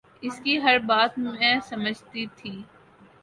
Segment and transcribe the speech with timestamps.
[0.23, 2.61] اس کی ہر بات میں سمجھتی تھی